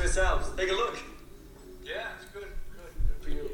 [0.00, 0.46] Swiss Alps.
[0.56, 0.96] Take a look.
[1.84, 2.50] Yeah, it's good.
[2.76, 2.92] Good.
[3.08, 3.44] Good for you.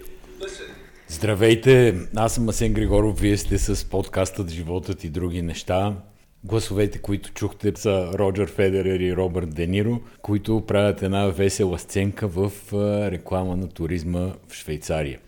[0.45, 0.69] Listen.
[1.09, 5.95] Здравейте, аз съм Асен Григоров, вие сте с подкастът Животът и други неща.
[6.45, 12.53] Гласовете, които чухте са Роджер Федерер и Робърт Дениро, които правят една весела сценка в
[13.13, 15.19] реклама на туризма в Швейцария.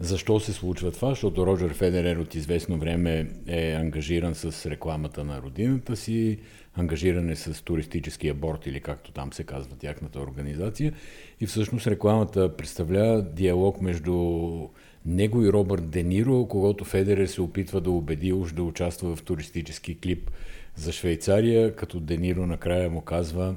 [0.00, 1.08] Защо се случва това?
[1.08, 6.38] Защото Роджер Федерер от известно време е ангажиран с рекламата на родината си,
[6.74, 10.92] ангажиран е с туристическия борт или както там се казва тяхната организация.
[11.40, 14.14] И всъщност рекламата представлява диалог между
[15.06, 20.00] него и Робърт Дениро, когато Федерер се опитва да убеди уж да участва в туристически
[20.00, 20.30] клип
[20.74, 23.54] за Швейцария, като Дениро накрая му казва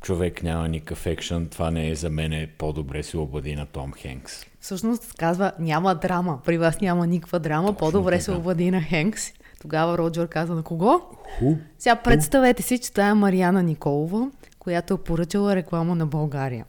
[0.00, 4.47] човек няма никакъв екшън, това не е за мен, по-добре се обади на Том Хенкс.
[4.60, 8.22] Всъщност казва, няма драма, при вас няма никаква драма, Точно по-добре така.
[8.24, 9.22] се обади на Хенкс.
[9.60, 11.00] Тогава Роджер каза на кого?
[11.38, 11.54] Ху?
[11.78, 16.64] Сега представете си, че това е Марияна Николова, която е поръчала реклама на България.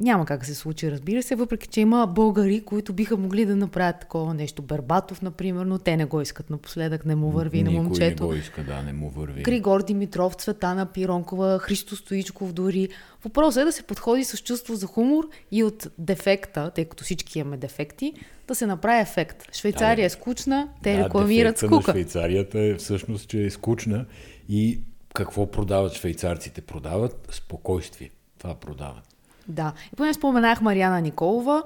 [0.00, 3.56] Няма как да се случи, разбира се, въпреки че има българи, които биха могли да
[3.56, 4.62] направят такова нещо.
[4.62, 8.22] Бербатов, например, но те не го искат напоследък, не му върви Никой на момчето.
[8.22, 9.42] не го иска, да, не му върви.
[9.42, 12.88] Григор Димитров, Цветана Пиронкова, Христо Стоичков дори.
[13.24, 17.38] Въпросът е да се подходи с чувство за хумор и от дефекта, тъй като всички
[17.38, 18.12] имаме дефекти,
[18.48, 19.54] да се направи ефект.
[19.54, 21.74] Швейцария да, е скучна, те да, рекламират скука.
[21.74, 24.06] на Швейцарията е всъщност, че е скучна
[24.48, 24.80] и
[25.14, 26.60] какво продават швейцарците?
[26.60, 28.10] Продават спокойствие.
[28.38, 29.11] Това продават.
[29.48, 29.72] Да.
[29.92, 31.62] И поне споменах Марияна Николова,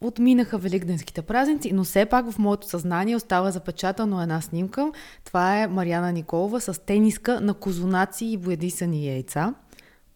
[0.00, 4.92] отминаха великденските празници, но все пак в моето съзнание остава запечатано една снимка.
[5.24, 9.54] Това е Марияна Николова с тениска на козунаци и боядисани яйца.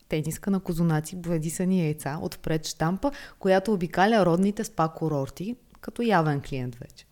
[0.09, 6.75] Тениска на козунаци, боядисани яйца, отпред штампа, която обикаля родните спа курорти, като явен клиент
[6.75, 7.07] вече.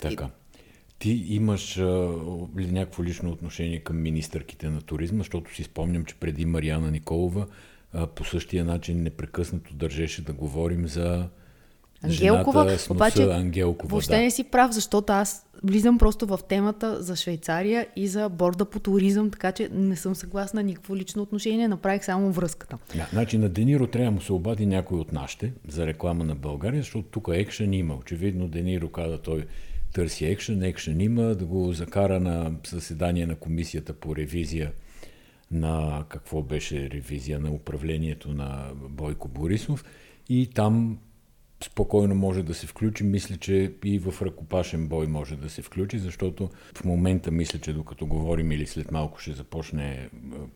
[0.00, 0.28] Така.
[0.98, 2.12] Ти имаш а,
[2.54, 7.46] някакво лично отношение към министърките на туризма, защото си спомням, че преди Марияна Николова
[8.14, 11.28] по същия начин непрекъснато държеше да говорим за
[12.02, 13.90] Ангелкова, жената с носа, обаче Ангелкова.
[13.90, 14.22] Въобще да.
[14.22, 18.80] не си прав, защото аз влизам просто в темата за Швейцария и за борда по
[18.80, 22.78] туризъм, така че не съм съгласна никакво лично отношение, направих само връзката.
[22.96, 26.82] Да, значи на Дениро трябва му се обади някой от нашите за реклама на България,
[26.82, 27.94] защото тук екшен има.
[27.94, 29.46] Очевидно Дениро каза той
[29.92, 34.72] търси екшен, екшен има, да го закара на заседание на комисията по ревизия
[35.50, 39.84] на какво беше ревизия на управлението на Бойко Борисов
[40.28, 40.98] и там
[41.64, 43.04] спокойно може да се включи.
[43.04, 47.72] Мисля, че и в ръкопашен бой може да се включи, защото в момента мисля, че
[47.72, 50.08] докато говорим или след малко ще започне е,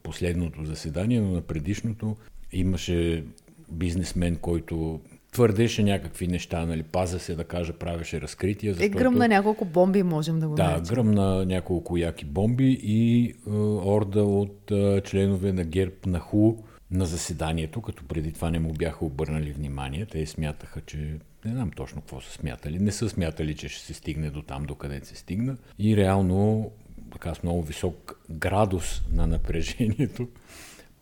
[0.02, 2.16] последното заседание, но на предишното
[2.52, 3.24] имаше
[3.70, 5.00] бизнесмен, който
[5.32, 8.70] твърдеше някакви неща, нали, паза се да кажа, правеше разкрития.
[8.70, 8.98] Е, защото...
[8.98, 10.94] Е, гръмна няколко бомби, можем да го Да, наречем.
[10.94, 13.50] гръмна няколко яки бомби и е,
[13.84, 16.54] орда от е, членове на ГЕРБ на ХУ
[16.90, 20.06] на заседанието, като преди това не му бяха обърнали внимание.
[20.06, 20.98] Те смятаха, че
[21.44, 22.78] не знам точно какво са смятали.
[22.78, 25.56] Не са смятали, че ще се стигне до там, до къде се стигна.
[25.78, 26.70] И реално,
[27.12, 30.28] така с много висок градус на напрежението,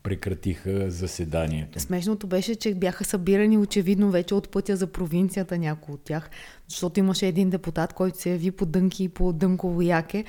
[0.03, 1.79] прекратиха заседанието.
[1.79, 6.29] Смешното беше, че бяха събирани очевидно вече от пътя за провинцията някои от тях,
[6.67, 10.25] защото имаше един депутат, който се яви по дънки и по дънково яке.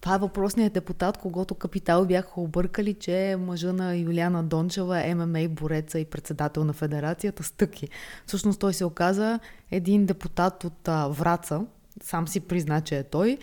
[0.00, 5.48] Това е въпросният депутат, когато Капитал бяха объркали, че е мъжа на Юлиана Дончева, ММА
[5.48, 7.88] бореца и председател на федерацията Стъки.
[8.26, 9.38] Всъщност той се оказа
[9.70, 11.60] един депутат от а, Враца,
[12.02, 13.38] сам си призна, че е той,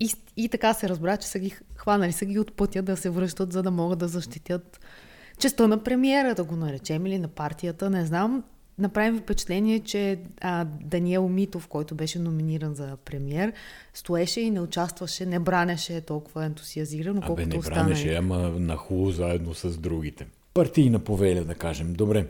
[0.00, 3.10] и, и така се разбра, че са ги хванали са ги от пътя да се
[3.10, 4.80] връщат, за да могат да защитят
[5.42, 8.44] честа на премиера, да го наречем, или на партията, не знам.
[8.78, 13.52] Направим впечатление, че а, Даниел Митов, който беше номиниран за премиер,
[13.94, 19.78] стоеше и не участваше, не бранеше толкова ентусиазирано, колкото не бранеше, ама наху заедно с
[19.78, 20.26] другите.
[20.54, 21.92] Партийна повеля, да кажем.
[21.92, 22.26] Добре.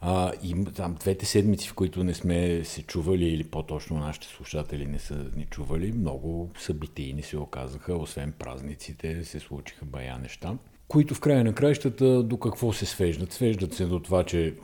[0.00, 4.86] А, и там двете седмици, в които не сме се чували, или по-точно нашите слушатели
[4.86, 10.56] не са ни чували, много събитийни се оказаха, освен празниците, се случиха бая неща
[10.90, 13.32] които в края на краищата до какво се свеждат?
[13.32, 14.54] Свеждат се до това, че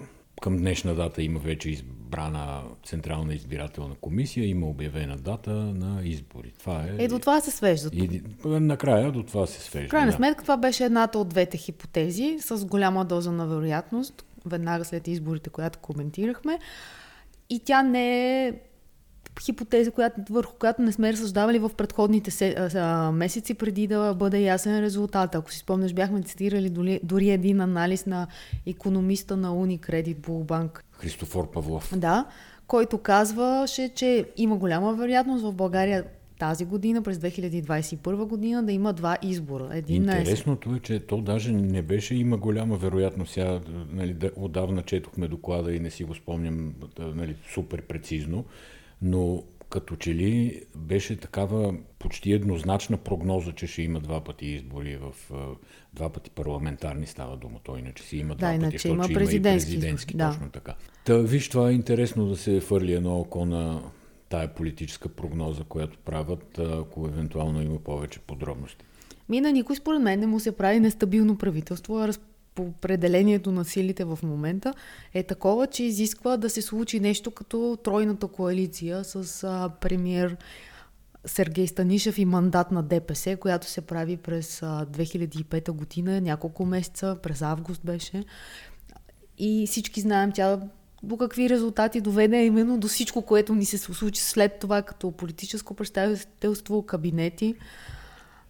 [0.42, 6.52] към днешна дата има вече избрана Централна избирателна комисия, има обявена дата на избори.
[6.58, 7.04] Това е.
[7.04, 7.94] Е, до това се свеждат.
[7.94, 9.88] И, накрая до това се свежда.
[9.88, 10.16] В крайна да.
[10.16, 15.50] сметка това беше едната от двете хипотези с голяма доза на вероятност, веднага след изборите,
[15.50, 16.58] която коментирахме.
[17.50, 18.52] И тя не е
[19.40, 24.40] хипотеза, която, върху която не сме разсъждавали в предходните се, а, месеци, преди да бъде
[24.40, 25.34] ясен резултат.
[25.34, 28.26] Ако си спомняш, бяхме цитирали дори, дори един анализ на
[28.66, 30.80] економиста на Unicredit Bullbank.
[30.92, 31.98] Христофор Павлов.
[31.98, 32.24] Да,
[32.66, 36.04] който казваше, че има голяма вероятност в България
[36.38, 39.68] тази година, през 2021 година, да има два избора.
[39.72, 40.02] Един.
[40.02, 43.32] Интересното е, че то даже не беше, има голяма вероятност.
[43.32, 43.60] Сега,
[43.92, 48.44] нали, да, отдавна четохме доклада и не си го спомням нали, супер прецизно,
[49.02, 54.96] но като че ли беше такава почти еднозначна прогноза, че ще има два пъти избори
[54.96, 55.32] в
[55.94, 57.58] два пъти парламентарни става дума.
[57.64, 60.16] Той иначе си има два Да, пъти, иначе защото има ще има и президентски, президентски,
[60.16, 60.30] да.
[60.30, 60.74] точно така.
[61.04, 63.82] Та, виж, това е интересно да се фърли едно око на
[64.28, 68.84] тая политическа прогноза, която правят, ако евентуално има повече подробности.
[69.28, 72.08] Ми на никой според мен не му се прави нестабилно правителство, а
[72.56, 74.74] по определението на силите в момента
[75.14, 80.36] е такова, че изисква да се случи нещо като тройната коалиция с а, премьер
[81.26, 87.16] Сергей Станишев и мандат на ДПС, която се прави през а, 2005 година, няколко месеца,
[87.22, 88.24] през август беше.
[89.38, 90.60] И всички знаем тя
[91.02, 95.74] до какви резултати доведе именно до всичко, което ни се случи след това като политическо
[95.74, 97.54] представителство, кабинети.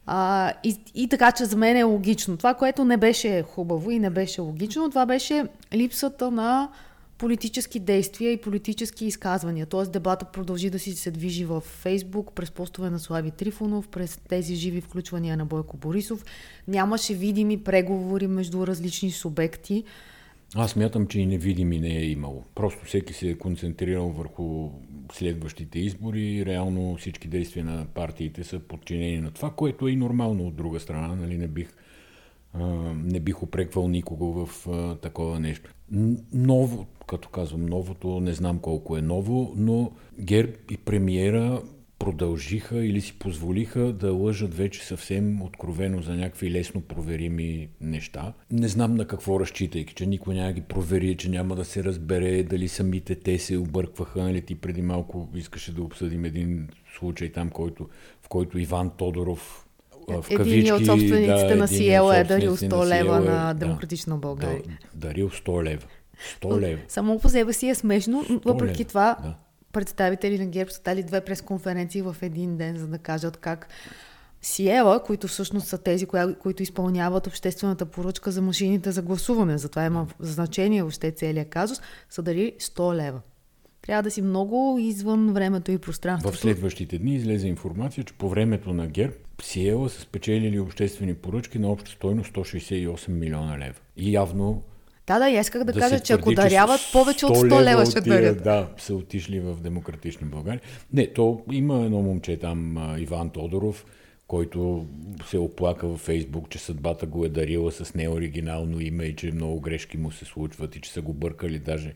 [0.07, 2.37] А, и, и така, че за мен е логично.
[2.37, 5.45] Това, което не беше хубаво и не беше логично, това беше
[5.75, 6.69] липсата на
[7.19, 9.67] политически действия и политически изказвания.
[9.67, 14.19] Тоест дебата продължи да си се движи в Фейсбук, през постове на Слави Трифонов, през
[14.29, 16.25] тези живи включвания на Бойко Борисов.
[16.69, 19.85] Нямаше видими преговори между различни субекти.
[20.55, 22.45] Аз мятам, че и невидими не е имало.
[22.55, 24.71] Просто всеки се е концентрирал върху
[25.13, 30.47] следващите избори реално всички действия на партиите са подчинени на това, което е и нормално
[30.47, 31.17] от друга страна.
[31.17, 31.39] Нали?
[31.39, 31.75] Не, бих,
[32.95, 34.67] не бих опреквал никого в
[35.03, 35.71] такова нещо.
[36.33, 41.63] Ново, като казвам новото, не знам колко е ново, но ГЕРБ и премиера
[41.99, 48.33] продължиха или си позволиха да лъжат вече съвсем откровено за някакви лесно проверими неща.
[48.51, 52.43] Не знам на какво разчитайки, че никой няма ги провери, че няма да се разбере
[52.43, 54.23] дали самите те се объркваха.
[54.23, 57.89] Нали ти преди малко искаше да обсъдим един случай там, който,
[58.23, 59.67] в който Иван Тодоров
[60.09, 64.17] в кавички, от собствениците да, на Сиела е дарил собствениците 100 лева на да, Демократична
[64.17, 64.63] България.
[64.95, 65.87] Да, дарил 100 лева.
[66.43, 66.81] 100 лева.
[66.89, 69.35] Само по себе си е смешно, но въпреки лева, това да.
[69.77, 73.69] Представители на ГЕРБ са дали две пресконференции в един ден, за да кажат как
[74.43, 79.85] Сиела, които всъщност са тези, коя, които изпълняват обществената поръчка за машините за гласуване, затова
[79.85, 81.81] има значение въобще целият казус,
[82.11, 83.21] са дали 100 лева.
[83.83, 86.37] Трябва да си много извън времето и пространството.
[86.37, 91.59] В следващите дни излезе информация, че по времето на ГЕРБ Сиела са спечелили обществени поръчки
[91.59, 93.81] на обща стойност 168 милиона лева.
[93.97, 94.63] И явно
[95.07, 97.99] Да, да, аз исках да, да кажа, че ако даряват, повече от 100 лева ще
[97.99, 98.43] от тия, дарят.
[98.43, 100.61] Да, са отишли в Демократична България.
[100.93, 103.87] Не, то има едно момче там, Иван Тодоров,
[104.27, 104.87] който
[105.27, 109.61] се оплака във Фейсбук, че съдбата го е дарила с неоригинално име и че много
[109.61, 111.95] грешки му се случват и че са го бъркали даже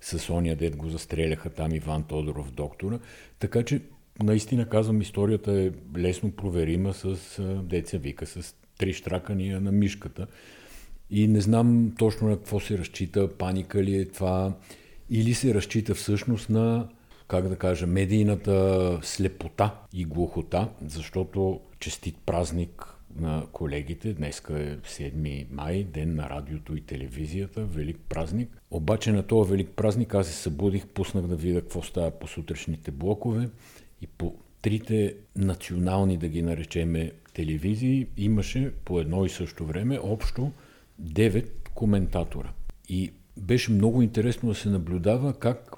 [0.00, 2.98] с ония дед го застреляха там Иван Тодоров, доктора.
[3.38, 3.80] Така че,
[4.22, 7.16] наистина казвам, историята е лесно проверима с
[7.62, 10.26] деца вика, с три штракания на мишката.
[11.10, 14.52] И не знам точно на какво се разчита, паника ли е това,
[15.10, 16.88] или се разчита всъщност на,
[17.28, 24.12] как да кажа, медийната слепота и глухота, защото честит празник на колегите.
[24.12, 28.62] Днеска е 7 май, ден на радиото и телевизията, велик празник.
[28.70, 32.90] Обаче на този велик празник аз се събудих, пуснах да видя какво става по сутрешните
[32.90, 33.48] блокове
[34.02, 40.52] и по трите национални, да ги наречеме, телевизии имаше по едно и също време общо
[41.02, 42.52] 9 коментатора.
[42.88, 45.72] И беше много интересно да се наблюдава как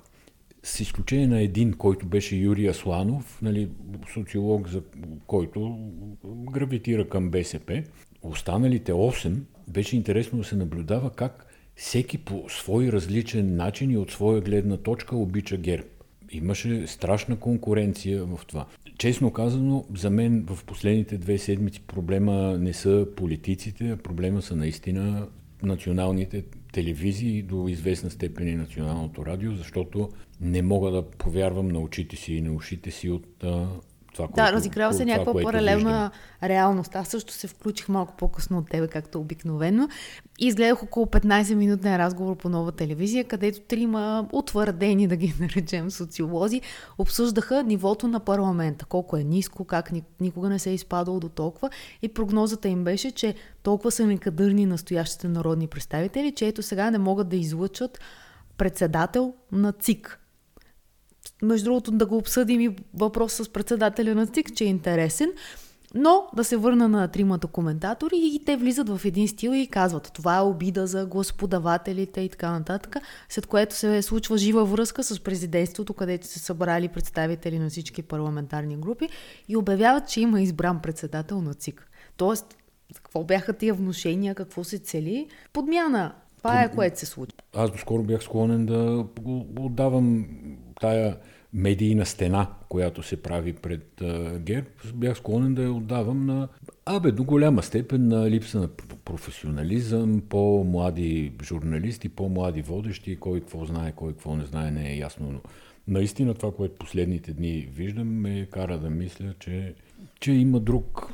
[0.62, 3.68] с изключение на един, който беше Юрий Асланов, нали,
[4.12, 4.82] социолог, за
[5.26, 5.78] който
[6.24, 7.82] гравитира към БСП,
[8.22, 9.36] останалите 8
[9.68, 11.46] беше интересно да се наблюдава как
[11.76, 15.86] всеки по свой различен начин и от своя гледна точка обича ГЕРБ.
[16.30, 18.66] Имаше страшна конкуренция в това.
[18.98, 24.56] Честно казано, за мен в последните две седмици проблема не са политиците, а проблема са
[24.56, 25.28] наистина
[25.62, 30.08] националните телевизии до известна степен и националното радио, защото
[30.40, 33.66] не мога да повярвам на очите си и на ушите си от а,
[34.18, 36.10] това, което Да, разиграва се някаква което паралелна
[36.42, 36.96] реалност.
[36.96, 39.88] Аз също се включих малко по-късно от тебе, както обикновено.
[40.38, 46.60] И изгледах около 15-минутен разговор по нова телевизия, където трима утвърдени, да ги наречем, социолози,
[46.98, 48.84] обсъждаха нивото на парламента.
[48.84, 51.70] Колко е ниско, как ни- никога не се е изпадало до толкова.
[52.02, 56.98] И прогнозата им беше, че толкова са некадърни настоящите народни представители, че ето сега не
[56.98, 57.98] могат да излъчат
[58.58, 60.20] председател на ЦИК.
[61.42, 65.32] Между другото, да го обсъдим и въпрос с председателя на ЦИК, че е интересен.
[65.94, 70.10] Но да се върна на тримата коментатори и те влизат в един стил и казват
[70.14, 72.96] това е обида за господавателите и така нататък,
[73.28, 78.76] след което се случва жива връзка с президентството, където се събрали представители на всички парламентарни
[78.76, 79.08] групи
[79.48, 81.90] и обявяват, че има избран председател на ЦИК.
[82.16, 82.56] Тоест,
[82.94, 85.26] какво бяха тия внушения, какво се цели?
[85.52, 86.14] Подмяна.
[86.38, 87.38] Това е което се случва.
[87.56, 90.26] Аз доскоро бях склонен да го отдавам
[90.80, 91.16] тая
[91.52, 94.02] медийна стена, която се прави пред
[94.38, 96.48] ГЕРБ, бях склонен да я отдавам на,
[96.86, 98.68] абе, до голяма степен на липса на
[99.04, 105.32] професионализъм, по-млади журналисти, по-млади водещи, кой какво знае, кой какво не знае, не е ясно.
[105.32, 105.40] Но
[105.88, 109.74] наистина това, което последните дни виждам, ме кара да мисля, че,
[110.20, 111.12] че има друг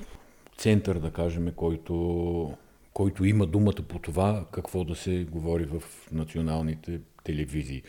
[0.56, 2.54] център, да кажем, който,
[2.92, 7.83] който има думата по това какво да се говори в националните телевизии.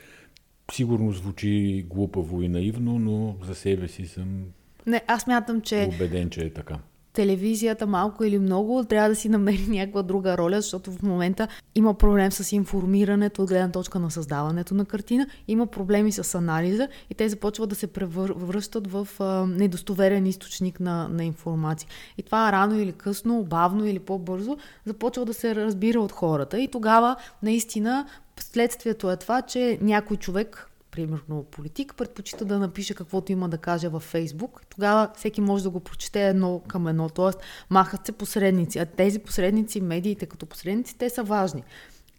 [0.71, 4.43] Сигурно звучи глупаво и наивно, но за себе си съм
[4.85, 6.79] Не, аз мятам, че убеден, че е така
[7.15, 11.93] телевизията малко или много трябва да си намери някаква друга роля, защото в момента има
[11.93, 17.13] проблем с информирането от гледна точка на създаването на картина, има проблеми с анализа и
[17.13, 21.89] те започват да се превръщат в а, недостоверен източник на, на информация.
[22.17, 26.67] И това рано или късно, бавно или по-бързо започва да се разбира от хората и
[26.67, 28.05] тогава наистина
[28.43, 33.87] следствието е това, че някой човек примерно политик, предпочита да напише каквото има да каже
[33.87, 34.61] във Фейсбук.
[34.69, 37.39] Тогава всеки може да го прочете едно към едно, т.е.
[37.69, 38.79] махат се посредници.
[38.79, 41.63] А тези посредници, медиите като посредници, те са важни.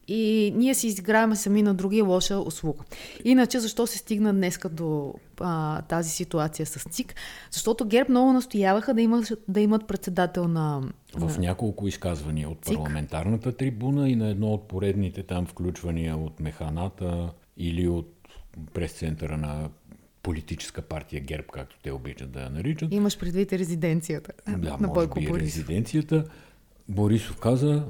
[0.08, 2.84] И ние си изиграем сами на други лоша услуга.
[3.24, 7.14] Иначе, защо се стигна днеска до а, тази ситуация с ЦИК?
[7.50, 10.82] Защото ГЕРБ много настояваха да имат, да имат председател на...
[11.14, 17.32] В няколко изказвания от парламентарната трибуна и на едно от поредните там включвания от механата
[17.56, 18.12] или от
[18.74, 19.68] през центъра на
[20.22, 22.92] политическа партия ГЕРБ, както те обичат да я наричат.
[22.92, 25.46] Имаш предвид резиденцията да, на Бойко би Борисов.
[25.46, 26.24] резиденцията.
[26.88, 27.84] Борисов каза,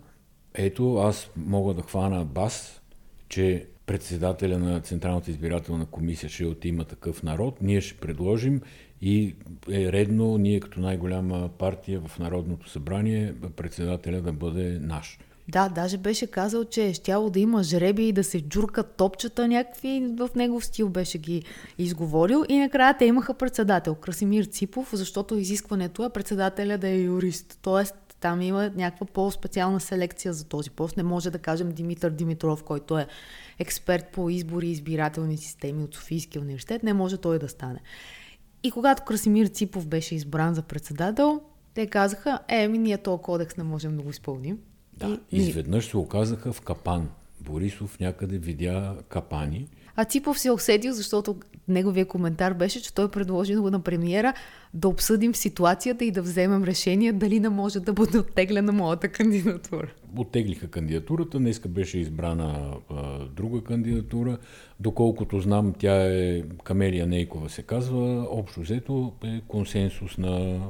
[0.57, 2.81] ето аз мога да хвана бас,
[3.29, 8.61] че председателя на Централната избирателна комисия ще от има такъв народ, ние ще предложим
[9.03, 9.35] и
[9.71, 15.19] е редно ние като най-голяма партия в Народното събрание председателя да бъде наш.
[15.49, 19.49] Да, даже беше казал, че е щяло да има жреби и да се джуркат топчета
[19.49, 21.43] някакви, в негов стил беше ги
[21.79, 27.59] изговорил и накрая те имаха председател, Красимир Ципов, защото изискването е председателя да е юрист.
[27.63, 30.97] Тоест там има някаква по-специална селекция за този пост.
[30.97, 33.07] Не може да кажем Димитър Димитров, който е
[33.59, 37.81] експерт по избори и избирателни системи от Софийския университет, не може той да стане.
[38.63, 41.41] И когато Красимир Ципов беше избран за председател,
[41.75, 44.59] те казаха, е, ми ние този кодекс не можем да го изпълним.
[44.93, 47.09] Да, и, изведнъж се оказаха в капан.
[47.41, 49.69] Борисов някъде видя капани.
[49.97, 51.37] А Ципов се усетил, защото
[51.69, 54.35] неговия коментар беше, че той предложи на премиера
[54.75, 59.93] да обсъдим ситуацията и да вземем решение дали не може да бъде оттеглена моята кандидатура.
[60.17, 64.39] Оттеглиха кандидатурата, днеска беше избрана а, друга кандидатура.
[64.81, 68.27] Доколкото знам, тя е Камелия Нейкова се казва.
[68.31, 70.61] Общо взето е консенсус на,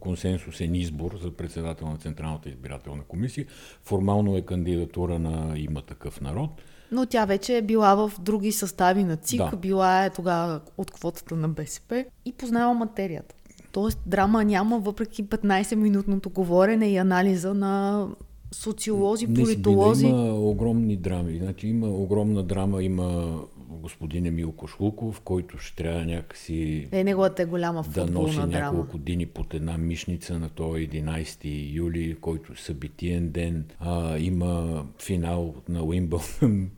[0.00, 3.46] консенсусен избор за председател на Централната избирателна комисия.
[3.82, 6.50] Формално е кандидатура на има такъв народ.
[6.92, 9.56] Но тя вече е била в други състави на ЦИК, да.
[9.56, 13.34] била е тогава от квотата на БСП и познава материята.
[13.72, 18.06] Тоест драма няма, въпреки 15-минутното говорене и анализа на
[18.52, 20.06] социолози, политолози.
[20.06, 21.38] Не има огромни драми.
[21.38, 27.46] Значи има огромна драма, има господин Емил Кошлуков, който ще трябва някакси е, неговата е
[27.46, 28.46] голяма да носи драма.
[28.46, 33.64] няколко дни под една мишница на този 11 юли, който е събитиен ден.
[33.80, 36.70] А, има финал на Уимбълдън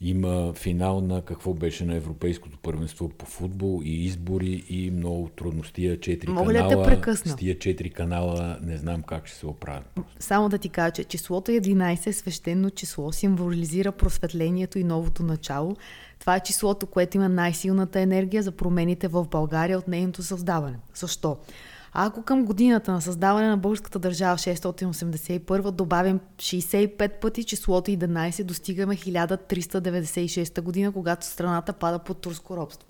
[0.00, 5.98] има финал на какво беше на Европейското първенство по футбол и избори и много трудности.
[6.00, 7.32] Четири Мога канала, ли да те прекъсна?
[7.32, 10.00] С тия четири канала не знам как ще се оправят.
[10.18, 15.76] Само да ти кажа, че числото 11 е свещено число, символизира просветлението и новото начало.
[16.18, 20.76] Това е числото, което има най-силната енергия за промените в България от нейното създаване.
[20.94, 21.36] Защо?
[21.92, 28.96] Ако към годината на създаване на българската държава 681 добавим 65 пъти числото 11, достигаме
[28.96, 32.88] 1396 година, когато страната пада под турско робство.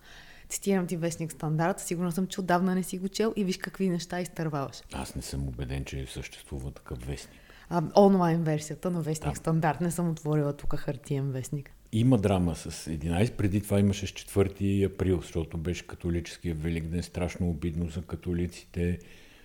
[0.48, 3.88] Цитирам ти вестник стандарт, сигурно съм, че отдавна не си го чел и виж какви
[3.88, 4.82] неща изтърваваш.
[4.92, 7.40] Аз не съм убеден, че съществува такъв вестник.
[7.68, 9.36] А, онлайн версията на вестник да.
[9.36, 9.80] стандарт.
[9.80, 11.70] Не съм отворила тук хартиен вестник.
[11.92, 13.32] Има драма с 11.
[13.32, 17.02] Преди това имаше с 4 април, защото беше католическия Великден.
[17.02, 18.98] Страшно обидно за католиците.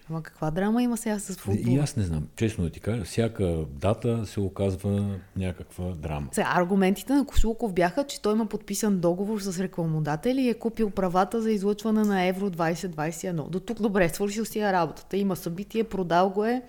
[0.10, 1.72] Ама каква драма има сега с футбол?
[1.72, 6.28] И аз не знам, честно да ти кажа, всяка дата се оказва някаква драма.
[6.32, 10.90] Сега, аргументите на Кошулков бяха, че той има подписан договор с рекламодатели и е купил
[10.90, 13.50] правата за излъчване на Евро 2021.
[13.50, 15.18] До тук добре, свършил си я работата.
[15.18, 16.62] Има събитие, продал го е.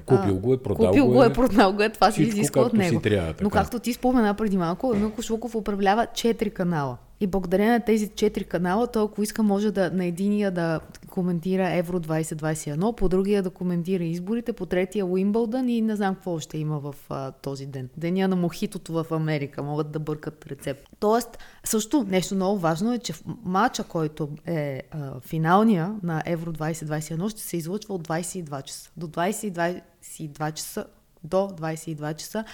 [0.00, 3.00] Купил го е, продал Купил го е, продал го е, това се изисква от него.
[3.00, 3.44] трябва, така.
[3.44, 6.96] Но както ти спомена преди малко, Емил Кошлуков управлява 4 канала.
[7.22, 11.70] И благодарение на тези 4 канала, той ако иска може да на единия да коментира
[11.70, 16.58] Евро 2021, по другия да коментира изборите, по третия Уимбълдън и не знам какво още
[16.58, 17.88] има в а, този ден.
[17.96, 20.88] Деня на мохитото в Америка, могат да бъркат рецепт.
[21.00, 23.14] Тоест, също нещо много важно е, че
[23.44, 28.90] матча, който е а, финалния на Евро 2021, ще се излъчва от 22 часа.
[28.96, 30.86] До 22 часа,
[31.24, 32.44] до 22 часа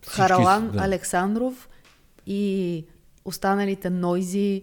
[0.00, 0.82] Всички Харалан да.
[0.84, 1.68] Александров
[2.26, 2.84] и
[3.28, 4.62] останалите Нойзи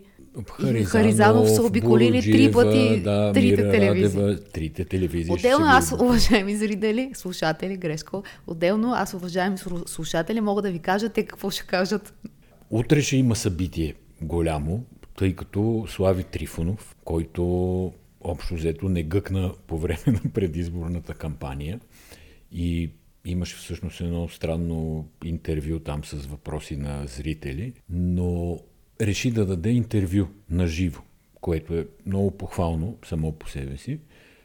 [0.50, 4.22] Харизанов, Харизанов са обиколили три пъти да, трите Мира телевизии.
[4.22, 5.34] Радева, трите телевизии.
[5.34, 11.10] Отделно аз, уважаеми зрители, слушатели, грешко, отделно аз, уважаеми слу- слушатели, мога да ви кажа
[11.10, 12.14] те какво ще кажат.
[12.70, 14.84] Утре ще има събитие голямо,
[15.18, 17.44] тъй като Слави Трифонов, който
[18.22, 21.80] общо взето не гъкна по време на предизборната кампания
[22.52, 22.90] и
[23.26, 28.60] имаше всъщност едно странно интервю там с въпроси на зрители, но
[29.02, 31.02] реши да даде интервю на живо,
[31.42, 34.00] което е много похвално само по себе си.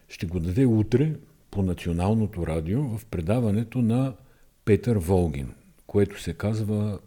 [0.09, 1.15] Ще го даде утре
[1.51, 4.15] по националното радио в предаването на
[4.65, 5.55] Петър Волгин,
[5.87, 6.99] което се казва,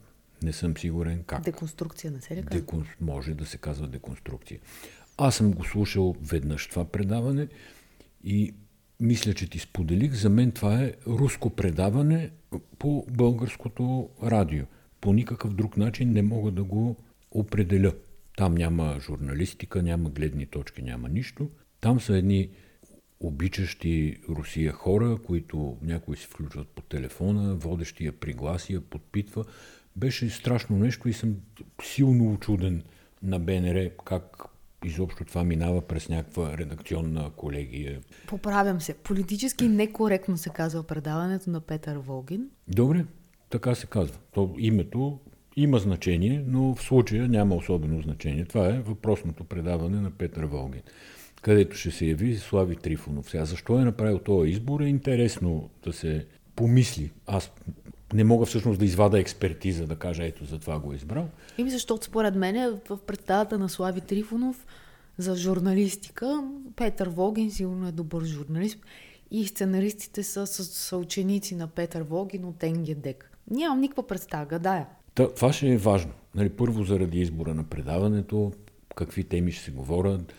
[0.43, 1.43] не съм сигурен как.
[1.43, 2.59] Деконструкция на се ли казва?
[2.59, 2.85] Декон...
[3.01, 4.59] Може да се казва деконструкция.
[5.17, 7.47] Аз съм го слушал веднъж това предаване
[8.23, 8.53] и
[8.99, 10.13] мисля, че ти споделих.
[10.13, 12.31] За мен това е руско предаване
[12.79, 14.65] по българското радио.
[15.01, 16.97] По никакъв друг начин не мога да го
[17.31, 17.93] определя.
[18.37, 21.49] Там няма журналистика, няма гледни точки, няма нищо.
[21.81, 22.49] Там са едни
[23.19, 29.45] обичащи Русия хора, които някои се включват по телефона, водещия пригласия, подпитва.
[29.95, 31.35] Беше страшно нещо и съм
[31.83, 32.83] силно очуден
[33.23, 34.43] на БНР как
[34.85, 37.99] изобщо това минава през някаква редакционна колегия.
[38.27, 38.93] Поправям се.
[38.93, 42.49] Политически некоректно се казва предаването на Петър Волгин.
[42.67, 43.05] Добре,
[43.49, 44.17] така се казва.
[44.31, 45.19] То името
[45.55, 48.45] има значение, но в случая няма особено значение.
[48.45, 50.81] Това е въпросното предаване на Петър Волгин,
[51.41, 53.29] където ще се яви Слави Трифонов.
[53.29, 57.11] Сега, защо е направил този избор е интересно да се помисли.
[57.27, 57.51] Аз
[58.13, 61.29] не мога всъщност да извада експертиза, да кажа ето за това го е избрал.
[61.57, 64.65] Ими защото според мен в представата на Слави Трифонов
[65.17, 66.43] за журналистика,
[66.75, 68.79] Петър Волгин сигурно е добър журналист
[69.31, 73.31] и сценаристите са, са, са ученици на Петър Волгин от НГДЕК.
[73.51, 74.85] Нямам никаква представа, гадая.
[75.15, 76.11] Та, това ще е важно.
[76.35, 78.51] Нали, първо заради избора на предаването,
[78.95, 80.33] какви теми ще се говорят.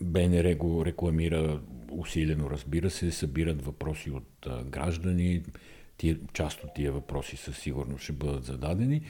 [0.00, 5.42] БНР го рекламира усилено, разбира се, събират въпроси от граждани.
[6.00, 9.02] Тия, част от тия въпроси със сигурност ще бъдат зададени.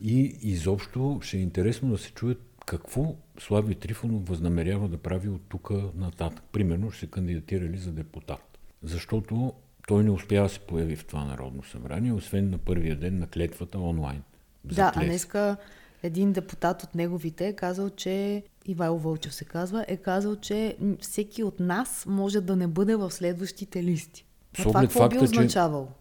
[0.00, 5.42] И изобщо ще е интересно да се чуе какво Слави Трифонов възнамерява да прави от
[5.48, 6.44] тук нататък.
[6.52, 8.58] Примерно ще се кандидатира ли за депутат.
[8.82, 9.52] Защото
[9.88, 13.26] той не успя да се появи в това Народно събрание, освен на първия ден на
[13.26, 14.22] клетвата онлайн.
[14.64, 15.56] Да, а днеска
[16.02, 21.42] един депутат от неговите е казал, че Ивайло Вълчев се казва, е казал, че всеки
[21.42, 24.27] от нас може да не бъде в следващите листи.
[24.56, 25.48] С оглед факта, че,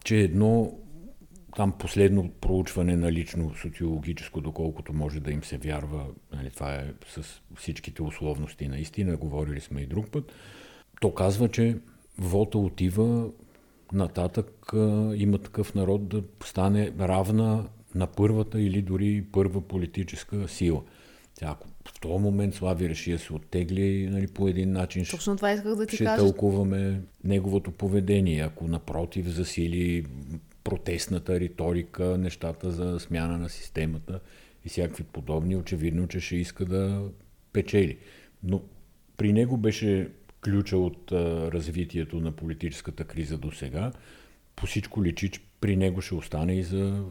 [0.03, 0.73] че едно
[1.55, 6.93] там последно проучване на лично социологическо, доколкото може да им се вярва, нали, това е
[7.07, 10.31] с всичките условности наистина, говорили сме и друг път,
[11.01, 11.77] то казва, че
[12.17, 13.29] вота отива
[13.93, 20.81] нататък, а, има такъв народ да стане равна на първата или дори първа политическа сила.
[21.35, 25.35] Тя, ако в този момент Слави реши да се оттегли нали, по един начин, Точно
[25.35, 26.17] това исках да ти ще кажа.
[26.17, 28.41] тълкуваме неговото поведение.
[28.41, 30.05] Ако напротив засили
[30.63, 34.19] протестната риторика, нещата за смяна на системата
[34.65, 37.03] и всякакви подобни, очевидно, че ще иска да
[37.53, 37.97] печели.
[38.43, 38.61] Но
[39.17, 40.09] при него беше
[40.43, 43.91] ключа от а, развитието на политическата криза до сега.
[44.55, 47.03] По всичко личи, че при него ще остане и, за,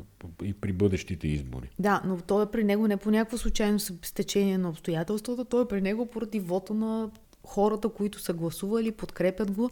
[0.43, 1.71] и при бъдещите избори.
[1.79, 5.69] Да, но той е при него не по някакво случайно стечение на обстоятелствата, той е
[5.69, 7.11] при него поради вота на
[7.45, 9.71] хората, които са гласували, подкрепят го.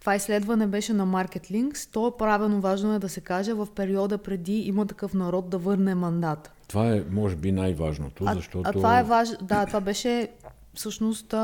[0.00, 1.92] Това изследване беше на Market Links.
[1.92, 5.58] То е правено важно е да се каже в периода преди има такъв народ да
[5.58, 6.52] върне мандата.
[6.68, 8.62] Това е, може би, най-важното, А, защото...
[8.68, 9.36] а това е важно.
[9.42, 10.28] Да, това беше
[10.74, 11.34] всъщност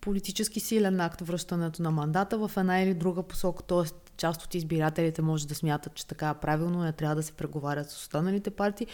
[0.00, 3.62] политически силен акт връщането на мандата в една или друга посока.
[3.62, 7.32] Тоест, част от избирателите може да смятат, че така е правилно, не трябва да се
[7.32, 8.86] преговарят с останалите партии.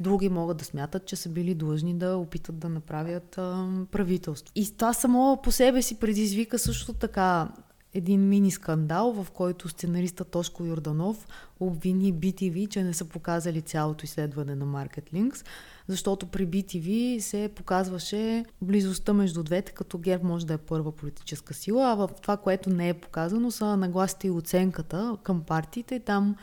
[0.00, 4.52] Други могат да смятат, че са били длъжни да опитат да направят а, правителство.
[4.54, 7.48] И това само по себе си предизвика също така
[7.94, 11.28] един мини скандал, в който сценариста Тошко Йорданов
[11.60, 15.46] обвини BTV, че не са показали цялото изследване на Market Links,
[15.88, 21.54] защото при BTV се показваше близостта между двете, като ГЕРБ може да е първа политическа
[21.54, 26.00] сила, а в това, което не е показано, са нагласите и оценката към партиите.
[26.00, 26.36] Там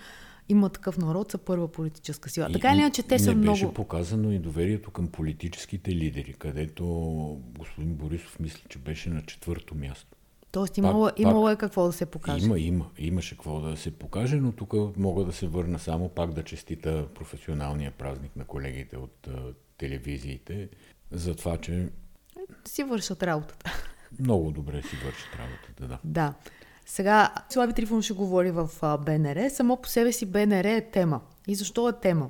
[0.49, 2.47] има такъв народ, са първа политическа сила.
[2.49, 3.53] И, така или иначе, те са не много...
[3.53, 6.85] беше показано и доверието към политическите лидери, където
[7.57, 10.16] господин Борисов мисли, че беше на четвърто място.
[10.57, 12.45] Тоест имало, Пак- имало е какво да се покаже.
[12.45, 12.85] Има, има.
[12.97, 17.07] Имаше какво да се покаже, но тук мога да се върна само пак да честита
[17.07, 19.31] професионалния празник на колегите от а,
[19.77, 20.69] телевизиите
[21.11, 21.89] за това, че
[22.65, 23.71] Си вършат работата.
[24.19, 25.87] много добре си вършат работата.
[25.87, 25.99] Да.
[26.03, 26.33] Да.
[26.85, 29.49] Сега Слави Трифон ще говори в БНР.
[29.49, 31.21] Само по себе си БНР е тема.
[31.47, 32.29] И защо е тема?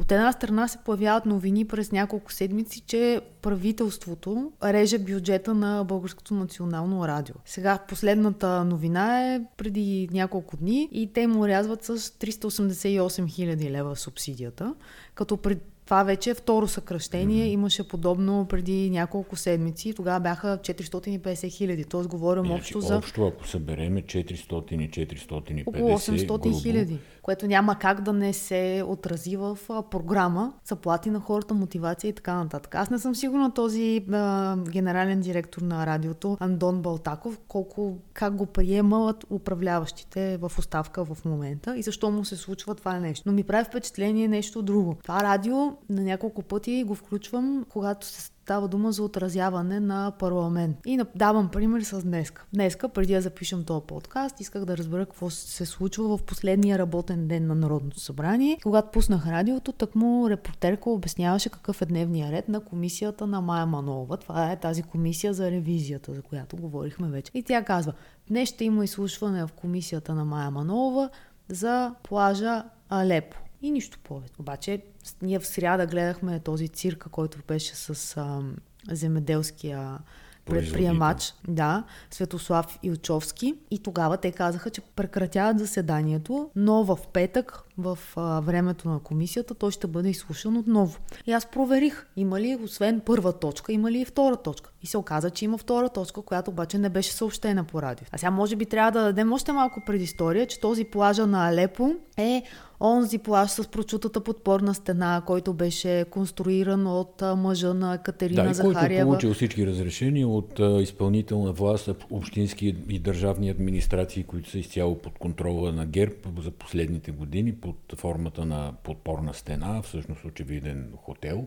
[0.00, 6.34] От една страна се появяват новини през няколко седмици, че правителството реже бюджета на Българското
[6.34, 7.34] национално радио.
[7.44, 13.96] Сега последната новина е преди няколко дни и те му рязват с 388 хиляди лева
[13.96, 14.74] субсидията,
[15.14, 17.46] като пред това вече е второ съкръщение.
[17.46, 19.94] Имаше подобно преди няколко седмици.
[19.94, 21.84] Тогава бяха 450 хиляди.
[21.84, 26.98] Тоест говорим Иначе, общо за общо, ако събереме 400 и 450, около 800 грубо, хиляди,
[27.24, 29.58] което няма как да не се отрази в
[29.90, 32.74] програма, заплати на хората, мотивация и така нататък.
[32.74, 38.46] Аз не съм сигурна този а, генерален директор на радиото, Андон Балтаков, колко, как го
[38.46, 43.22] приемат управляващите в оставка в момента и защо му се случва това нещо.
[43.26, 44.96] Но ми прави впечатление нещо друго.
[45.02, 45.56] Това радио
[45.90, 50.76] на няколко пъти го включвам, когато се става дума за отразяване на парламент.
[50.86, 52.44] И давам пример с днеска.
[52.52, 57.28] Днеска, преди да запишем този подкаст, исках да разбера какво се случва в последния работен
[57.28, 58.58] ден на Народното събрание.
[58.62, 63.66] Когато пуснах радиото, так му репортерка обясняваше какъв е дневния ред на комисията на Майя
[63.66, 64.16] Манова.
[64.16, 67.30] Това е тази комисия за ревизията, за която говорихме вече.
[67.34, 67.92] И тя казва,
[68.28, 71.10] днес ще има изслушване в комисията на Майя Манова
[71.48, 73.43] за плажа Алепо.
[73.64, 74.34] И нищо повече.
[74.38, 74.82] Обаче,
[75.22, 78.42] ние в сряда гледахме този цирка, който беше с а,
[78.90, 79.98] земеделския
[80.44, 83.54] предприемач, да, Светослав Илчовски.
[83.70, 89.54] И тогава те казаха, че прекратяват заседанието, но в петък, в а, времето на комисията,
[89.54, 90.98] той ще бъде изслушан отново.
[91.26, 94.70] И аз проверих, има ли, освен първа точка, има ли и втора точка.
[94.82, 98.06] И се оказа, че има втора точка, която обаче не беше съобщена по радио.
[98.12, 101.94] А сега може би трябва да дадем още малко предистория, че този плажа на Алепо
[102.16, 102.42] е
[102.80, 108.54] онзи плаж с прочутата подпорна стена, който беше конструиран от мъжа на Катерина Да, и
[108.54, 109.04] който е Захариева.
[109.08, 115.18] получил всички разрешения от а, изпълнителна власт, общински и държавни администрации, които са изцяло под
[115.18, 121.46] контрола на ГЕРБ за последните години под формата на подпорна стена, всъщност очевиден хотел.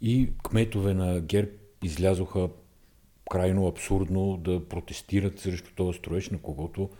[0.00, 1.50] И кметове на ГЕРБ
[1.82, 2.48] излязоха
[3.30, 6.90] крайно абсурдно да протестират срещу този строеж, на когото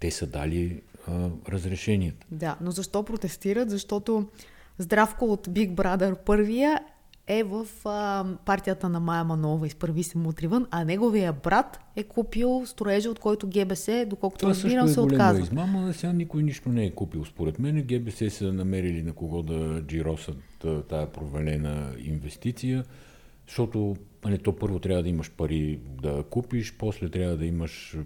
[0.00, 2.26] те са дали а, разрешенията.
[2.30, 3.70] Да, но защо протестират?
[3.70, 4.28] Защото
[4.78, 6.80] Здравко от Big Brother първия
[7.28, 12.62] е в а, партията на Майя Манова, изправи се мутривън, а неговия брат е купил
[12.66, 15.42] строежа, от който ГБС, доколкото разбирам, е се отказва.
[15.42, 17.24] измама, сега никой нищо не е купил.
[17.24, 20.36] Според мен ГБС са намерили на кого да джиросат
[20.88, 22.84] тая провалена инвестиция,
[23.46, 27.96] защото нали, то първо трябва да имаш пари да купиш, после трябва да имаш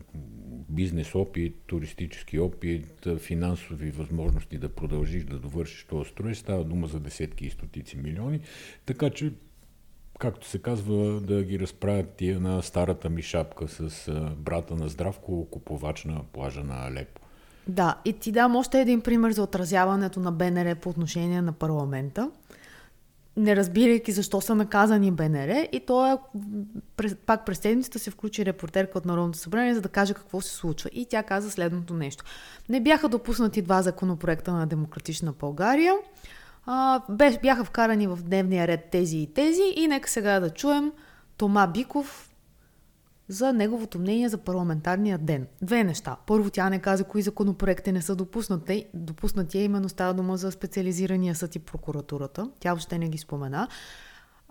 [0.68, 6.38] бизнес опит, туристически опит, финансови възможности да продължиш да довършиш този строеж.
[6.38, 8.40] Става дума за десетки и стотици милиони,
[8.86, 9.32] така че
[10.18, 15.48] както се казва, да ги разправят тия на старата ми шапка с брата на Здравко,
[15.50, 17.20] купувач на плажа на Алепо.
[17.68, 22.30] Да, и ти дам още един пример за отразяването на БНР по отношение на парламента.
[23.40, 26.16] Не разбирайки защо са наказани БНР, и то е
[26.96, 30.54] през, пак през седмицата се включи репортерка от Народното събрание, за да каже какво се
[30.54, 30.90] случва.
[30.92, 32.24] И тя каза следното нещо.
[32.68, 35.94] Не бяха допуснати два законопроекта на Демократична България.
[36.66, 37.00] А,
[37.42, 39.72] бяха вкарани в дневния ред тези и тези.
[39.76, 40.92] И нека сега да чуем
[41.36, 42.29] Тома Биков,
[43.30, 45.46] за неговото мнение за парламентарния ден.
[45.62, 46.16] Две неща.
[46.26, 48.86] Първо, тя не каза кои законопроекти не са допуснати.
[48.94, 52.50] Допуснати е именно става дума за специализирания съд и прокуратурата.
[52.60, 53.68] Тя въобще не ги спомена.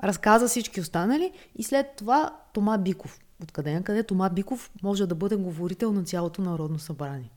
[0.03, 3.19] Разказа всички останали и след това Тома Биков.
[3.43, 7.31] Откъде на къде Тома Биков може да бъде говорител на цялото Народно събрание?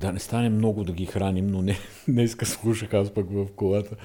[0.00, 1.78] Да не стане много да ги храним, но не,
[2.08, 3.96] днеска слушах аз пък в колата.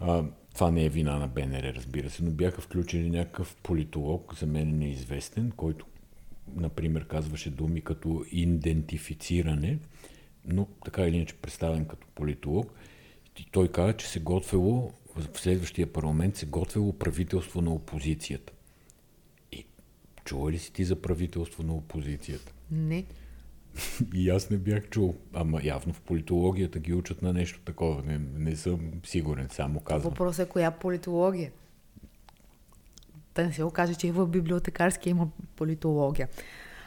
[0.00, 0.24] А,
[0.58, 4.78] това не е вина на БНР, разбира се, но бяха включили някакъв политолог, за мен
[4.78, 5.86] неизвестен, който
[6.56, 9.78] например, казваше думи като идентифициране,
[10.44, 12.72] но така или иначе представен като политолог.
[13.38, 18.52] И той каза, че се готвело, в следващия парламент се готвело правителство на опозицията.
[19.52, 19.66] И
[20.24, 22.52] чува ли си ти за правителство на опозицията?
[22.70, 23.04] Не.
[24.14, 25.14] И аз не бях чул.
[25.32, 28.02] Ама явно в политологията ги учат на нещо такова.
[28.06, 30.10] Не, не съм сигурен, само казвам.
[30.10, 31.50] Въпросът е коя политология.
[33.34, 36.28] Да не се окаже, че и в библиотекарски има политология.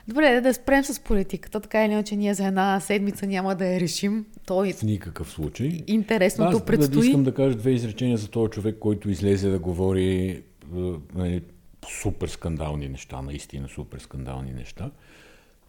[0.08, 3.80] Добре, да спрем с политиката, така или иначе ние за една седмица няма да я
[3.80, 4.26] решим.
[4.46, 5.84] Той В никакъв случай.
[5.88, 7.02] интересното Аз предстои.
[7.02, 10.42] Да искам да кажа две изречения за този човек, който излезе да говори е,
[11.16, 11.42] нали,
[12.02, 14.92] супер скандални неща, наистина супер скандални неща.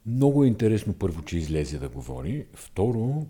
[0.07, 2.47] Много е интересно първо, че излезе да говори.
[2.55, 3.27] Второ,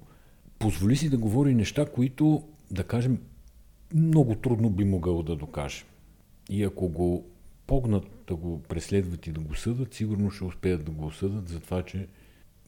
[0.59, 3.19] позволи си да говори неща, които, да кажем,
[3.95, 5.85] много трудно би могъл да докаже.
[6.51, 7.25] И ако го
[7.67, 11.61] погнат да го преследват и да го съдат, сигурно ще успеят да го осъдат за
[11.61, 12.07] това, че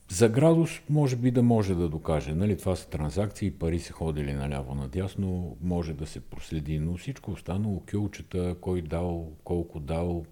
[0.09, 2.33] за градус може би да може да докаже.
[2.33, 7.83] Нали, това са транзакции, пари се ходили наляво-надясно, може да се проследи, но всичко останало,
[7.91, 10.25] кюлчета, кой дал, колко дал.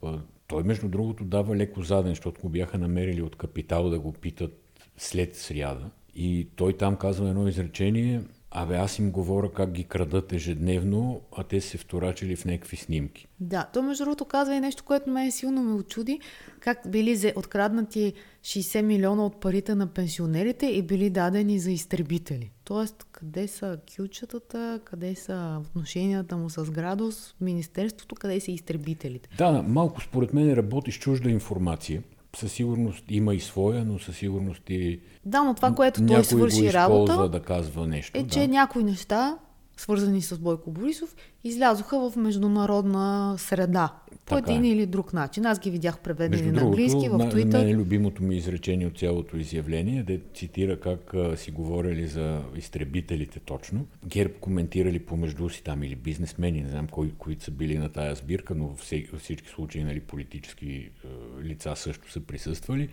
[0.47, 4.81] Той, между другото, дава леко заден, защото го бяха намерили от капитал да го питат
[4.97, 5.89] след сряда.
[6.15, 11.43] И той там казва едно изречение, абе аз им говоря как ги крадат ежедневно, а
[11.43, 13.27] те се вторачили в някакви снимки.
[13.39, 16.19] Да, то между другото казва и нещо, което мен силно ме очуди,
[16.59, 22.51] как били откраднати 60 милиона от парите на пенсионерите и били дадени за изтребители.
[22.63, 29.29] Тоест, къде са кючетата, къде са отношенията му с градус, Министерството, къде са изтребителите.
[29.37, 32.03] Да, малко според мен работи с чужда информация.
[32.35, 36.23] Със сигурност има и своя, но със сигурност и Да, но това, което той го
[36.23, 38.19] свърши използва работа, да казва нещо.
[38.19, 38.29] е, да.
[38.29, 39.37] че някои неща,
[39.77, 43.93] свързани с Бойко Борисов, излязоха в международна среда.
[44.25, 44.55] По Така е.
[44.55, 45.45] един или друг начин.
[45.45, 47.53] Аз ги видях преведени Между на английски другото, в Twitter.
[47.53, 52.41] мен е любимото ми изречение от цялото изявление, де цитира как а, си говорили за
[52.55, 53.85] изтребителите точно.
[54.05, 58.15] ГЕРБ коментирали помежду си там или бизнесмени, не знам кои, които са били на тая
[58.15, 58.79] сбирка, но във
[59.19, 62.89] всички случаи нали, политически а, лица също са присъствали,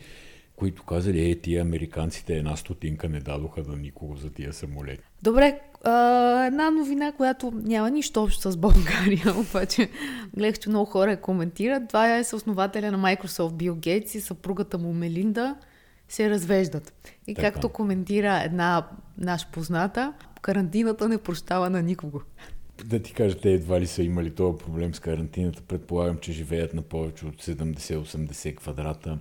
[0.61, 5.03] които казали, е, тия американците една стотинка не дадоха на никого за тия самолети.
[5.23, 9.89] Добре, а, една новина, която няма нищо общо с България, обаче
[10.37, 11.89] гледах, че много хора я коментират.
[11.89, 15.57] Това е с основателя на Microsoft Бил Гейтс и съпругата му Мелинда
[16.09, 16.93] се развеждат.
[17.27, 17.53] И Така.
[17.53, 18.87] както коментира една
[19.19, 22.21] наш позната, карантината не прощава на никого.
[22.85, 25.63] Да ти кажа, те едва ли са имали този проблем с карантината.
[25.63, 29.19] Предполагам, че живеят на повече от 70-80 квадрата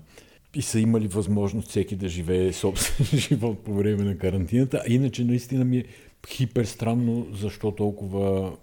[0.56, 4.84] и са имали възможност всеки да живее собствен живот по време на карантината.
[4.88, 5.86] А иначе наистина ми е
[6.28, 8.54] хипер странно, защо толкова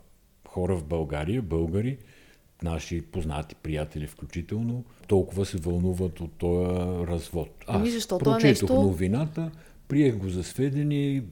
[0.49, 1.99] хора в България, българи,
[2.63, 6.67] наши познати приятели включително, толкова се вълнуват от този
[7.07, 7.49] развод.
[7.67, 9.51] Аз Ами, защото е прочетох нещо- новината,
[9.89, 11.23] приех го за сведение,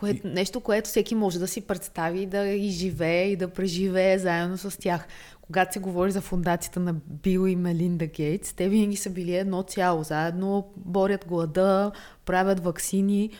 [0.00, 4.78] Кое, нещо, което всеки може да си представи да изживее и да преживее заедно с
[4.78, 5.06] тях.
[5.42, 9.62] Когато се говори за фундацията на Бил и Мелинда Гейтс, те винаги са били едно
[9.62, 10.02] цяло.
[10.02, 11.92] Заедно борят глада,
[12.24, 13.30] правят ваксини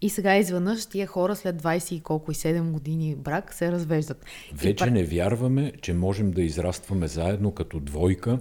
[0.00, 4.24] и сега изведнъж тия хора след 20 и колко и 7 години брак се развеждат.
[4.52, 8.38] И Вече пар- не вярваме, че можем да израстваме заедно като двойка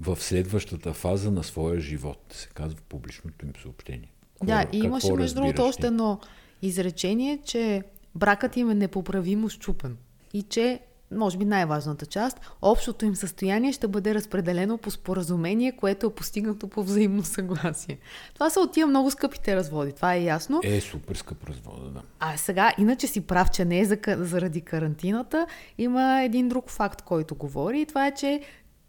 [0.00, 4.12] в следващата фаза на своя живот, се казва в публичното им съобщение.
[4.42, 6.20] Да, Хора, и имаше между другото още едно
[6.62, 7.82] изречение, че
[8.14, 9.96] бракът им е непоправимо щупен
[10.32, 16.06] и че, може би най-важната част, общото им състояние ще бъде разпределено по споразумение, което
[16.06, 17.98] е постигнато по взаимно съгласие.
[18.34, 20.60] Това са от тия много скъпите разводи, това е ясно.
[20.64, 22.02] Е, супер скъп развода, да.
[22.20, 25.46] А сега, иначе си прав, че не е за, заради карантината.
[25.78, 28.40] Има един друг факт, който говори и това е, че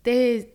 [0.04, 0.48] те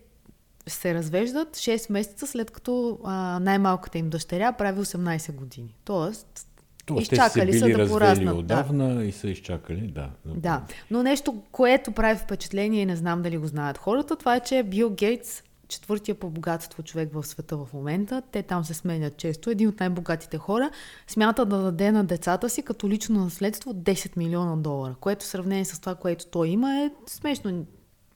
[0.67, 5.75] се развеждат 6 месеца след като а, най-малката им дъщеря прави 18 години.
[5.85, 6.48] Тоест,
[6.95, 8.25] Тоест, те са изчакали са да пораснат.
[8.25, 8.33] Да.
[8.33, 10.09] отдавна и са изчакали, да.
[10.25, 14.39] Да, но нещо, което прави впечатление и не знам дали го знаят хората, това е,
[14.39, 19.17] че Бил Гейтс, четвъртия по богатство човек в света в момента, те там се сменят
[19.17, 20.69] често, един от най-богатите хора,
[21.07, 25.65] смята да даде на децата си като лично наследство 10 милиона долара, което в сравнение
[25.65, 27.65] с това, което той има е смешно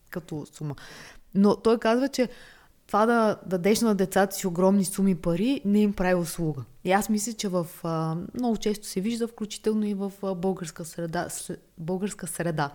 [0.09, 0.75] като сума.
[1.35, 2.29] Но той казва, че
[2.87, 6.63] това да дадеш на децата си огромни суми пари не им прави услуга.
[6.83, 10.85] И аз мисля, че в, а, много често се вижда, включително и в а, българска
[10.85, 12.71] среда, с, българска среда.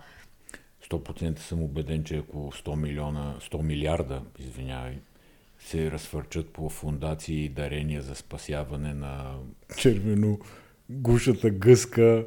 [0.91, 4.99] 100% съм убеден, че ако 100 милиона, 100 милиарда, извинявай,
[5.59, 9.35] се разфърчат по фундации и дарения за спасяване на
[9.77, 10.39] червено
[10.89, 12.25] гушата гъска,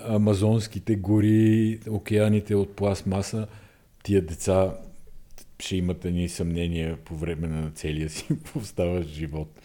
[0.00, 3.46] амазонските гори, океаните от пластмаса,
[4.02, 4.74] тия деца
[5.60, 9.60] ще имате ни съмнения по време на целия си оставащ живот.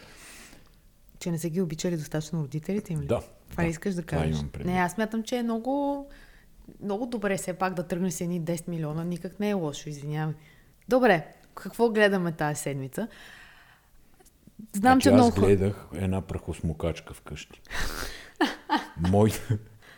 [1.19, 3.05] Че не са ги обичали достатъчно родителите им ли?
[3.05, 3.21] Да.
[3.49, 4.37] Това да, искаш да кажеш?
[4.65, 6.07] Не, аз мятам, че е много,
[6.83, 9.03] много добре все пак да тръгнеш с едни 10 милиона.
[9.03, 10.35] Никак не е лошо, извинявай.
[10.89, 13.07] Добре, какво гледаме тази седмица?
[14.73, 17.61] Знам, значи, че аз много гледах една прахосмокачка вкъщи.
[19.09, 19.31] Мой...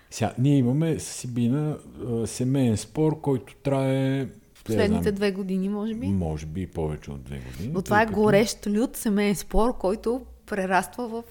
[0.09, 1.77] Сега, ние имаме с Сибина
[2.25, 4.27] семейен спор, който трае...
[4.67, 6.07] Последните не две години, може би.
[6.07, 7.71] Може би повече от две години.
[7.73, 11.23] Но това е горещ люд семейен спор, който прераства в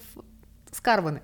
[0.71, 1.19] скарване.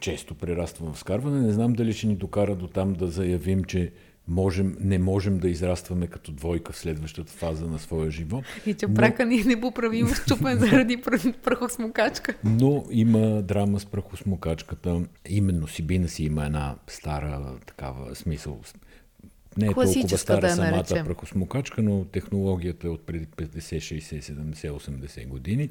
[0.00, 1.40] често прераства в скарване.
[1.40, 3.92] Не знам дали ще ни докара до там да заявим, че
[4.28, 8.44] можем, не можем да израстваме като двойка в следващата фаза на своя живот.
[8.66, 12.34] И че Но- брака ни е непоправимо щупен заради пр- прахосмокачка.
[12.44, 15.00] Но има драма с прахосмокачката.
[15.28, 18.60] Именно Сибина си има една стара такава смисъл.
[19.56, 21.06] Не е толкова стара да самата наречем.
[21.06, 25.70] прахосмокачка, но технологията е от преди 50, 60, 70, 80 години,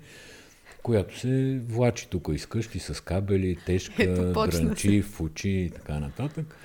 [0.84, 6.56] която се влачи тук изкъщи с кабели, тежка, Ето, дрънчи, в очи и така нататък.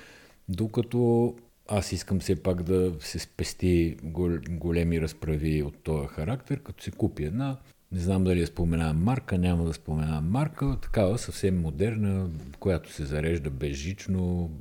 [0.49, 1.33] Докато
[1.67, 6.91] аз искам все пак да се спести гол- големи разправи от този характер, като се
[6.91, 7.57] купи една,
[7.91, 13.05] не знам дали я споменавам марка, няма да споменавам марка, такава съвсем модерна, която се
[13.05, 14.51] зарежда безжично,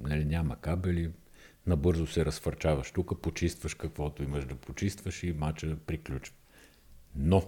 [0.00, 1.10] нали, няма кабели,
[1.66, 6.34] набързо се разфърчаваш тук, почистваш каквото имаш да почистваш и мача приключва.
[7.16, 7.42] Но,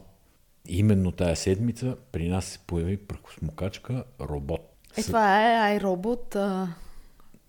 [0.69, 4.61] именно тая седмица при нас се появи прахосмокачка робот.
[4.97, 5.43] Е, С- това
[5.75, 6.69] е iRobot а,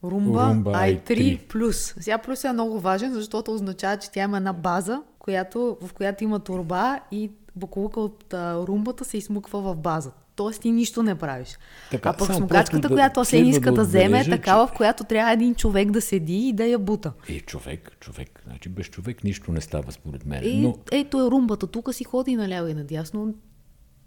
[0.03, 1.47] Roomba, Roomba i3 i3.
[1.47, 2.01] Plus.
[2.01, 6.23] Сега плюс е много важен, защото означава, че тя има една база, която, в която
[6.23, 10.11] има турба и буклука от а, румбата се измуква в база.
[10.37, 11.57] Тоест ти нищо не правиш.
[11.91, 12.45] Така, а пък просто
[12.79, 16.01] да- която Асен иска да вземе, е такава, че- в която трябва един човек да
[16.01, 17.13] седи и да я бута.
[17.29, 18.41] Е, човек, човек.
[18.45, 20.41] Значи без човек нищо не става според мен.
[20.43, 23.35] И Но ето е румбата, тук си ходи наляво и надясно,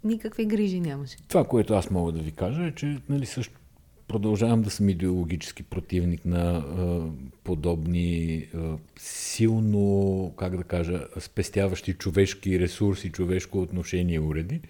[0.03, 1.17] никакви грижи нямаше.
[1.27, 3.59] това, което аз мога да ви кажа е, че нали, също
[4.07, 7.01] продължавам да съм идеологически противник на а,
[7.43, 8.59] подобни а,
[8.99, 14.61] силно, как да кажа, спестяващи човешки ресурси, човешко отношение уреди.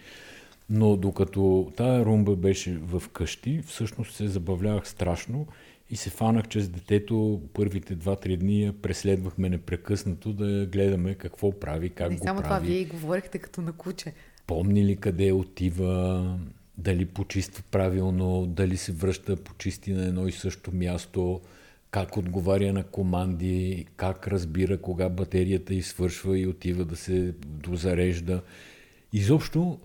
[0.73, 5.47] Но докато тая румба беше в къщи, всъщност се забавлявах страшно
[5.89, 11.60] и се фанах, че с детето първите 2-3 дни я преследвахме непрекъснато да гледаме какво
[11.60, 14.13] прави, как Не го само това, прави вие и говорихте като на куче.
[14.47, 16.39] помни ли къде отива,
[16.77, 21.41] дали почиства правилно, дали се връща почисти на едно и също място,
[21.91, 28.41] как отговаря на команди, как разбира кога батерията изсвършва и отива да се дозарежда.
[29.13, 29.79] Изобщо,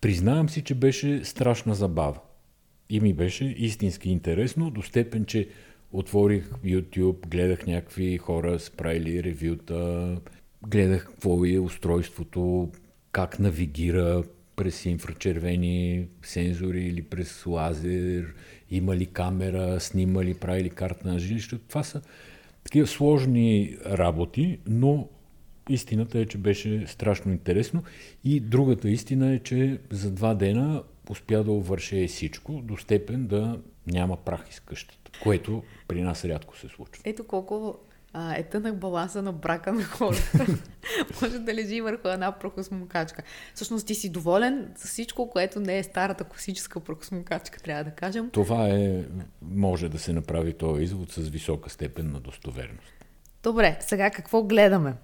[0.00, 2.18] признавам си, че беше страшна забава.
[2.90, 5.48] И ми беше истински интересно, до степен, че
[5.92, 10.16] отворих YouTube, гледах някакви хора с правили ревюта,
[10.66, 12.70] гледах какво е устройството,
[13.12, 14.22] как навигира
[14.56, 18.34] през инфрачервени сензори или през лазер,
[18.70, 21.64] има ли камера, снима ли, прави ли карта на жилището.
[21.68, 22.02] Това са
[22.64, 25.08] такива сложни работи, но
[25.68, 27.82] истината е, че беше страшно интересно.
[28.24, 33.58] И другата истина е, че за два дена успя да увърше всичко, до степен да
[33.86, 37.02] няма прах из къщата, което при нас рядко се случва.
[37.06, 37.78] Ето колко
[38.12, 40.46] а, е тънък баланса на брака на хората.
[41.22, 43.22] Може да лежи върху една прахосмокачка.
[43.54, 48.30] Всъщност ти си доволен с всичко, което не е старата класическа прахосмокачка, трябва да кажем.
[48.30, 49.04] Това е,
[49.42, 52.92] може да се направи този извод с висока степен на достоверност.
[53.42, 54.94] Добре, сега какво гледаме?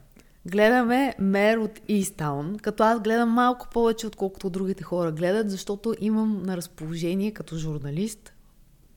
[0.47, 6.43] Гледаме Мер от Истаун, като аз гледам малко повече, отколкото другите хора гледат, защото имам
[6.43, 8.33] на разположение като журналист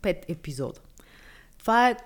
[0.01, 0.79] пет епизода.
[1.57, 1.97] Това е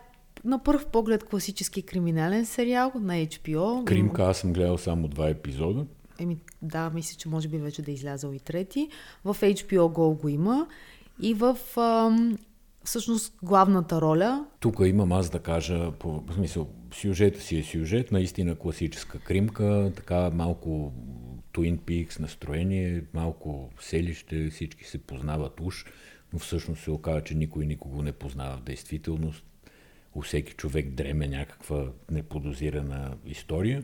[0.46, 3.86] на първ поглед класически криминален сериал на HBO.
[3.86, 5.86] Кримка, аз съм гледал само два епизода.
[6.20, 8.90] Еми, да, мисля, че може би вече да е излязъл и трети.
[9.26, 10.68] В HBO Go го има.
[11.22, 12.38] И в ам,
[12.84, 18.12] всъщност главната роля Тук имам аз да кажа, по в смисъл, сюжета си е сюжет,
[18.12, 20.94] наистина класическа кримка, така малко
[21.54, 25.86] Twin Peaks настроение, малко селище, всички се познават уж,
[26.34, 29.46] но всъщност се оказа, че никой никого не познава в действителност.
[30.16, 33.84] У всеки човек дреме някаква неподозирана история.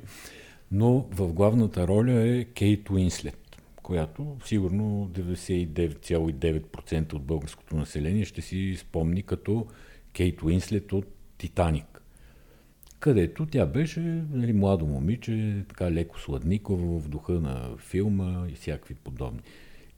[0.71, 8.75] Но в главната роля е Кейт Уинслет, която сигурно 99,9% от българското население ще си
[8.79, 9.67] спомни като
[10.13, 11.05] Кейт Уинслет от
[11.37, 11.94] Титаник
[12.99, 13.99] където тя беше
[14.31, 19.39] нали, младо момиче, така леко сладниково в духа на филма и всякакви подобни.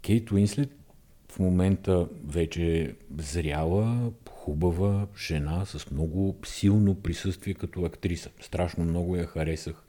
[0.01, 0.69] Кейт Уинслет
[1.31, 8.29] в момента вече е зряла, хубава жена с много силно присъствие като актриса.
[8.41, 9.83] Страшно много я харесах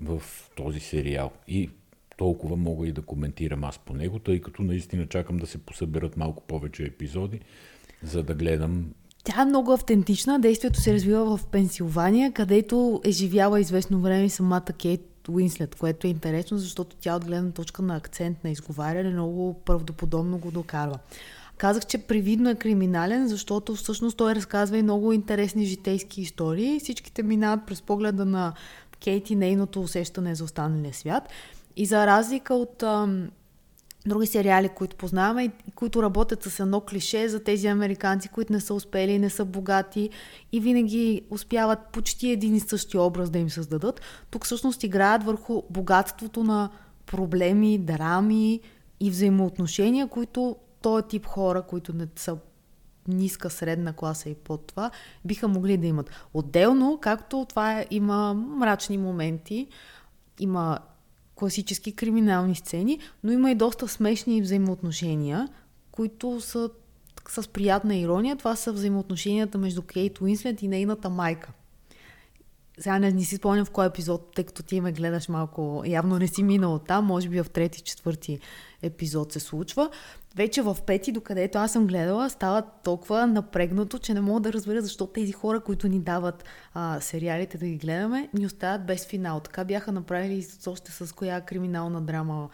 [0.00, 0.22] в
[0.56, 1.32] този сериал.
[1.48, 1.70] И
[2.16, 6.16] толкова мога и да коментирам аз по него, тъй като наистина чакам да се посъберат
[6.16, 7.40] малко повече епизоди,
[8.02, 8.94] за да гледам
[9.24, 10.40] Тя е много автентична.
[10.40, 16.10] Действието се развива в Пенсилвания, където е живяла известно време самата Кейт Уинслет, което е
[16.10, 20.98] интересно, защото тя от гледна точка на акцент на изговаряне много правдоподобно го докарва.
[21.56, 26.80] Казах, че привидно е криминален, защото всъщност той разказва и много интересни житейски истории.
[26.80, 28.52] Всичките минават през погледа на
[29.04, 31.28] Кейт и нейното усещане за останалия свят.
[31.76, 33.28] И за разлика от ам,
[34.06, 38.60] други сериали, които познаваме и които работят с едно клише за тези американци, които не
[38.60, 40.10] са успели, не са богати
[40.52, 44.00] и винаги успяват почти един и същи образ да им създадат.
[44.30, 46.70] Тук всъщност играят върху богатството на
[47.06, 48.60] проблеми, драми
[49.00, 52.36] и взаимоотношения, които този тип хора, които не са
[53.08, 54.90] ниска средна класа и под това,
[55.24, 56.10] биха могли да имат.
[56.34, 59.68] Отделно, както това е, има мрачни моменти,
[60.40, 60.78] има
[61.44, 65.48] класически криминални сцени, но има и доста смешни взаимоотношения,
[65.92, 66.70] които са
[67.28, 68.36] с приятна ирония.
[68.36, 71.52] Това са взаимоотношенията между Кейт Уинслет и нейната майка.
[72.78, 76.18] Сега не, не си спомням в кой епизод, тъй като ти ме гледаш малко, явно
[76.18, 78.40] не си минал там, може би в трети, четвърти
[78.82, 79.90] епизод се случва.
[80.36, 84.82] Вече в пети, докъдето аз съм гледала, става толкова напрегнато, че не мога да разбера
[84.82, 86.44] защо тези хора, които ни дават
[86.74, 89.40] а, сериалите да ги гледаме, ни остават без финал.
[89.40, 92.48] Така бяха направили още с коя криминална драма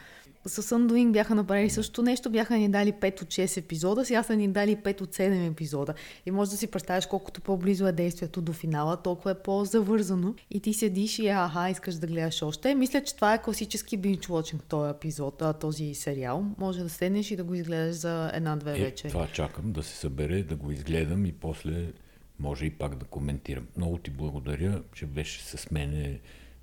[0.46, 4.36] с Undoing бяха направили също нещо, бяха ни дали 5 от 6 епизода, сега са
[4.36, 5.94] ни дали 5 от 7 епизода.
[6.26, 10.34] И може да си представиш колкото по-близо е действието до финала, толкова е по-завързано.
[10.50, 12.74] И ти седиш и аха, искаш да гледаш още.
[12.74, 16.44] Мисля, че това е класически binge watching този епизод, този сериал.
[16.58, 19.12] Може да седнеш и да го изгледаш за една-две е, вечери.
[19.12, 21.92] Това чакам да се събере, да го изгледам и после
[22.38, 23.66] може и пак да коментирам.
[23.76, 26.20] Много ти благодаря, че беше с мене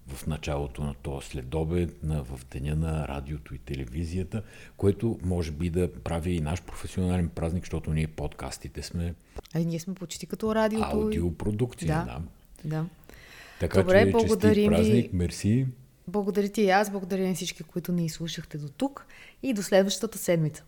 [0.08, 4.44] в началото на този следобед, на, в деня на радиото и телевизията,
[4.78, 9.16] което може би да прави и наш професионален празник, защото ние подкастите сме
[9.54, 10.88] А ние сме почти като радиото.
[10.92, 12.22] Аудиопродукция, да.
[12.64, 12.70] да.
[12.70, 12.86] да.
[13.60, 15.68] Така Добре, че благодарим празник, мерси.
[16.08, 19.06] Благодаря ти и аз, благодаря на всички, които ни изслушахте до тук
[19.44, 20.64] и до следващата седмица.